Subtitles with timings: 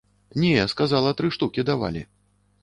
[0.43, 2.03] Не, сказала, тры штукі давалі.